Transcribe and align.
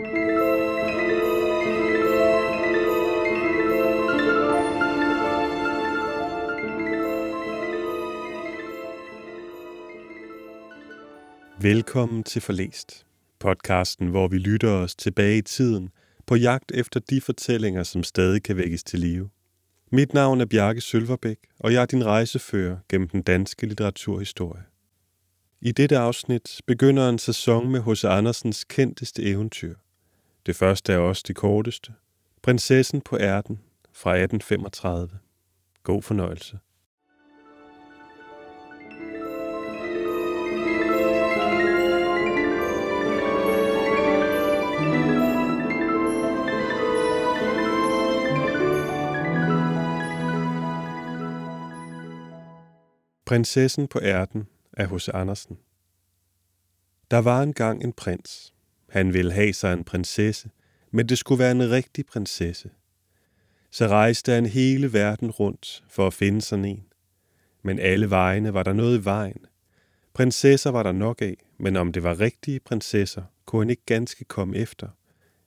Velkommen 0.00 0.04
til 12.24 12.42
Forlæst, 12.42 13.06
podcasten, 13.40 14.08
hvor 14.08 14.28
vi 14.28 14.38
lytter 14.38 14.70
os 14.70 14.94
tilbage 14.94 15.38
i 15.38 15.42
tiden 15.42 15.88
på 16.26 16.36
jagt 16.36 16.72
efter 16.74 17.00
de 17.00 17.20
fortællinger, 17.20 17.82
som 17.82 18.02
stadig 18.02 18.42
kan 18.42 18.56
vækkes 18.56 18.84
til 18.84 18.98
live. 18.98 19.30
Mit 19.90 20.14
navn 20.14 20.40
er 20.40 20.46
Bjarke 20.46 20.80
Sølverbæk, 20.80 21.38
og 21.60 21.72
jeg 21.72 21.82
er 21.82 21.86
din 21.86 22.04
rejsefører 22.06 22.76
gennem 22.88 23.08
den 23.08 23.22
danske 23.22 23.66
litteraturhistorie. 23.66 24.71
I 25.64 25.72
dette 25.72 25.98
afsnit 25.98 26.60
begynder 26.66 27.08
en 27.08 27.18
sæson 27.18 27.70
med 27.70 27.80
H.C. 27.80 28.04
Andersens 28.04 28.64
kendteste 28.64 29.22
eventyr. 29.22 29.74
Det 30.46 30.56
første 30.56 30.92
er 30.92 30.98
også 30.98 31.24
det 31.28 31.36
korteste. 31.36 31.92
Prinsessen 32.42 33.00
på 33.00 33.18
ærten 33.20 33.60
fra 33.92 34.10
1835. 34.10 35.18
God 35.82 36.02
fornøjelse. 36.02 36.58
Prinsessen 53.26 53.88
på 53.88 54.00
ærten 54.02 54.46
af 54.76 54.88
H.C. 54.88 55.08
Andersen. 55.08 55.58
Der 57.10 57.18
var 57.18 57.42
engang 57.42 57.84
en 57.84 57.92
prins. 57.92 58.54
Han 58.88 59.12
ville 59.12 59.32
have 59.32 59.52
sig 59.52 59.72
en 59.72 59.84
prinsesse, 59.84 60.50
men 60.90 61.08
det 61.08 61.18
skulle 61.18 61.38
være 61.38 61.50
en 61.50 61.70
rigtig 61.70 62.06
prinsesse. 62.06 62.70
Så 63.70 63.88
rejste 63.88 64.32
han 64.32 64.46
hele 64.46 64.92
verden 64.92 65.30
rundt 65.30 65.84
for 65.88 66.06
at 66.06 66.14
finde 66.14 66.40
sådan 66.40 66.64
en. 66.64 66.84
Men 67.62 67.78
alle 67.78 68.10
vejene 68.10 68.54
var 68.54 68.62
der 68.62 68.72
noget 68.72 68.98
i 69.00 69.04
vejen. 69.04 69.46
Prinsesser 70.14 70.70
var 70.70 70.82
der 70.82 70.92
nok 70.92 71.22
af, 71.22 71.36
men 71.58 71.76
om 71.76 71.92
det 71.92 72.02
var 72.02 72.20
rigtige 72.20 72.60
prinsesser, 72.60 73.22
kunne 73.46 73.60
han 73.60 73.70
ikke 73.70 73.86
ganske 73.86 74.24
komme 74.24 74.56
efter. 74.56 74.88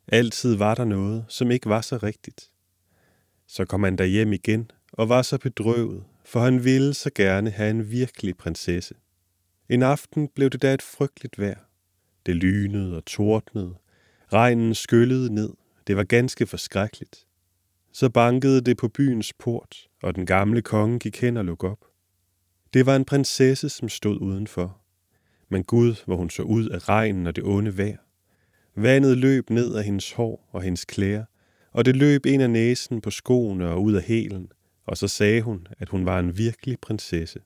Altid 0.07 0.55
var 0.55 0.75
der 0.75 0.85
noget, 0.85 1.25
som 1.27 1.51
ikke 1.51 1.69
var 1.69 1.81
så 1.81 1.97
rigtigt. 1.97 2.51
Så 3.47 3.65
kom 3.65 3.83
han 3.83 3.99
hjem 4.05 4.33
igen 4.33 4.71
og 4.91 5.09
var 5.09 5.21
så 5.21 5.37
bedrøvet, 5.37 6.03
for 6.25 6.39
han 6.39 6.63
ville 6.63 6.93
så 6.93 7.09
gerne 7.15 7.49
have 7.49 7.69
en 7.69 7.91
virkelig 7.91 8.37
prinsesse. 8.37 8.95
En 9.69 9.83
aften 9.83 10.27
blev 10.27 10.49
det 10.49 10.61
da 10.61 10.73
et 10.73 10.81
frygteligt 10.81 11.39
vejr. 11.39 11.59
Det 12.25 12.35
lynede 12.35 12.97
og 12.97 13.05
tordnede. 13.05 13.75
Regnen 14.33 14.75
skyllede 14.75 15.33
ned. 15.33 15.49
Det 15.87 15.97
var 15.97 16.03
ganske 16.03 16.45
forskrækkeligt. 16.45 17.25
Så 17.91 18.09
bankede 18.09 18.61
det 18.61 18.77
på 18.77 18.87
byens 18.87 19.33
port, 19.33 19.87
og 20.01 20.15
den 20.15 20.25
gamle 20.25 20.61
konge 20.61 20.99
gik 20.99 21.21
hen 21.21 21.37
og 21.37 21.45
lukkede 21.45 21.71
op. 21.71 21.85
Det 22.73 22.85
var 22.85 22.95
en 22.95 23.05
prinsesse, 23.05 23.69
som 23.69 23.89
stod 23.89 24.21
udenfor. 24.21 24.81
Men 25.49 25.63
Gud, 25.63 25.95
hvor 26.05 26.15
hun 26.15 26.29
så 26.29 26.43
ud 26.43 26.69
af 26.69 26.89
regnen 26.89 27.27
og 27.27 27.35
det 27.35 27.43
onde 27.43 27.77
vejr. 27.77 27.97
Vandet 28.75 29.17
løb 29.17 29.49
ned 29.49 29.75
af 29.75 29.83
hendes 29.83 30.11
hår 30.11 30.49
og 30.51 30.61
hendes 30.61 30.85
klæder, 30.85 31.25
og 31.71 31.85
det 31.85 31.95
løb 31.95 32.25
ind 32.25 32.43
af 32.43 32.49
næsen 32.49 33.01
på 33.01 33.11
skoene 33.11 33.69
og 33.69 33.83
ud 33.83 33.93
af 33.93 34.01
hælen, 34.01 34.51
og 34.85 34.97
så 34.97 35.07
sagde 35.07 35.41
hun, 35.41 35.67
at 35.79 35.89
hun 35.89 36.05
var 36.05 36.19
en 36.19 36.37
virkelig 36.37 36.79
prinsesse. 36.81 37.39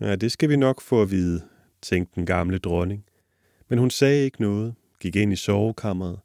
Ja, 0.00 0.16
det 0.16 0.32
skal 0.32 0.48
vi 0.48 0.56
nok 0.56 0.80
få 0.80 1.02
at 1.02 1.10
vide, 1.10 1.42
tænkte 1.82 2.14
den 2.14 2.26
gamle 2.26 2.58
dronning. 2.58 3.04
Men 3.68 3.78
hun 3.78 3.90
sagde 3.90 4.24
ikke 4.24 4.40
noget, 4.40 4.74
gik 5.00 5.16
ind 5.16 5.32
i 5.32 5.36
sovekammeret, 5.36 6.20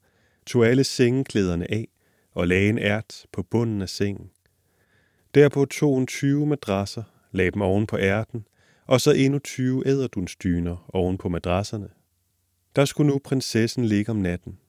tog 0.46 0.68
alle 0.68 0.84
sengeklæderne 0.84 1.72
af 1.72 1.88
og 2.32 2.48
lagde 2.48 2.70
en 2.70 2.80
ært 2.80 3.26
på 3.32 3.44
bunden 3.44 3.82
af 3.82 3.90
sengen. 3.90 4.30
Derpå 5.34 5.66
tog 5.66 5.94
hun 5.94 6.08
20 6.08 6.46
madrasser, 6.46 7.04
lagde 7.32 7.52
dem 7.52 7.62
oven 7.62 7.88
på 7.88 7.98
ærten, 7.98 8.46
og 8.86 9.02
så 9.02 9.12
endnu 9.12 9.40
20 9.40 9.88
æderdunstyner 9.88 10.90
oven 10.94 11.18
på 11.18 11.30
madrasserne. 11.30 11.90
Der 12.76 12.86
skulle 12.86 13.12
nu 13.12 13.20
prinsessen 13.24 13.86
ligge 13.86 14.12
om 14.12 14.18
natten. 14.18 14.60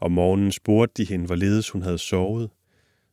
Om 0.00 0.12
morgenen 0.12 0.52
spurgte 0.52 1.02
de 1.02 1.08
hende, 1.08 1.26
hvorledes 1.26 1.70
hun 1.70 1.82
havde 1.82 1.98
sovet. 1.98 2.50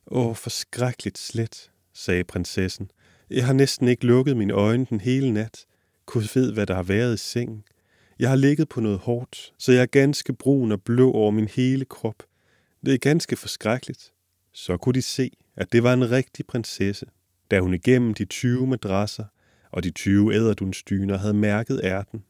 Åh, 0.08 0.36
forskrækkeligt 0.36 1.18
slet, 1.18 1.72
sagde 1.94 2.24
prinsessen. 2.24 2.92
Jeg 3.32 3.46
har 3.46 3.54
næsten 3.54 3.88
ikke 3.88 4.06
lukket 4.06 4.38
mine 4.38 4.54
øjne 4.54 4.86
den 4.90 5.00
hele 5.00 5.32
nat. 5.32 5.66
Kunne 6.06 6.28
ved, 6.36 6.54
hvad 6.54 6.66
der 6.66 6.76
har 6.76 6.84
været 6.84 7.14
i 7.14 7.18
sengen. 7.18 7.64
Jeg 8.20 8.30
har 8.30 8.36
ligget 8.36 8.70
på 8.70 8.82
noget 8.82 9.00
hårdt, 9.00 9.54
så 9.58 9.72
jeg 9.72 9.82
er 9.82 9.86
ganske 9.86 10.34
brun 10.34 10.72
og 10.72 10.82
blå 10.82 11.12
over 11.12 11.32
min 11.32 11.48
hele 11.48 11.86
krop. 11.86 12.24
Det 12.86 12.94
er 12.94 12.98
ganske 12.98 13.36
forskrækkeligt. 13.36 14.12
Så 14.54 14.78
kunne 14.78 14.94
de 14.94 15.02
se, 15.02 15.32
at 15.56 15.72
det 15.72 15.84
var 15.84 15.94
en 15.94 16.12
rigtig 16.12 16.48
prinsesse, 16.48 17.06
da 17.52 17.60
hun 17.60 17.74
igennem 17.74 18.14
de 18.14 18.26
20 18.26 18.68
madrasser 18.68 19.26
og 19.72 19.84
de 19.84 19.92
20 19.92 20.34
æderdunstyner 20.34 21.18
havde 21.18 21.34
mærket 21.34 21.82
ærten. 21.84 22.24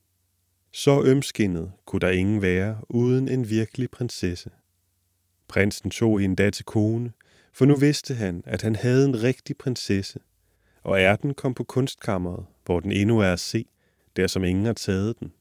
Så 0.72 1.04
ømskinnet 1.04 1.72
kunne 1.86 2.00
der 2.00 2.10
ingen 2.10 2.42
være 2.42 2.78
uden 2.90 3.28
en 3.28 3.50
virkelig 3.50 3.92
prinsesse. 3.92 4.50
Prinsen 5.48 5.90
tog 5.90 6.20
hende 6.20 6.44
da 6.44 6.50
til 6.50 6.66
kone, 6.66 7.12
for 7.54 7.66
nu 7.66 7.76
vidste 7.76 8.14
han, 8.16 8.44
at 8.46 8.62
han 8.62 8.76
havde 8.76 9.06
en 9.06 9.24
rigtig 9.24 9.58
prinsesse, 9.58 10.20
og 10.84 11.00
ærten 11.00 11.34
kom 11.34 11.54
på 11.54 11.64
kunstkammeret, 11.64 12.46
hvor 12.66 12.80
den 12.80 12.92
endnu 12.92 13.20
er 13.20 13.34
at 13.34 13.40
se, 13.40 13.66
der 14.16 14.28
som 14.28 14.44
ingen 14.44 14.66
har 14.66 14.74
taget 14.74 15.20
den. 15.20 15.34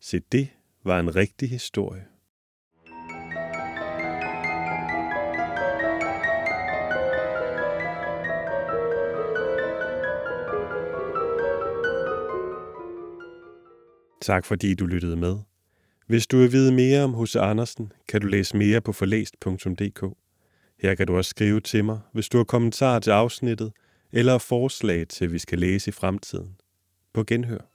Se, 0.00 0.20
det 0.32 0.48
var 0.84 1.00
en 1.00 1.16
rigtig 1.16 1.50
historie. 1.50 2.04
Tak 14.22 14.44
fordi 14.44 14.74
du 14.74 14.86
lyttede 14.86 15.16
med. 15.16 15.36
Hvis 16.06 16.26
du 16.26 16.38
vil 16.38 16.52
vide 16.52 16.72
mere 16.72 17.04
om 17.04 17.22
H.C. 17.22 17.36
Andersen, 17.36 17.92
kan 18.08 18.20
du 18.20 18.26
læse 18.26 18.56
mere 18.56 18.80
på 18.80 18.92
forlæst.dk. 18.92 20.04
Her 20.82 20.94
kan 20.94 21.06
du 21.06 21.16
også 21.16 21.28
skrive 21.28 21.60
til 21.60 21.84
mig, 21.84 22.00
hvis 22.12 22.28
du 22.28 22.36
har 22.36 22.44
kommentarer 22.44 22.98
til 22.98 23.10
afsnittet, 23.10 23.72
eller 24.12 24.38
forslag 24.38 25.08
til, 25.08 25.32
vi 25.32 25.38
skal 25.38 25.58
læse 25.58 25.88
i 25.88 25.92
fremtiden. 25.92 26.56
På 27.12 27.24
genhør. 27.24 27.69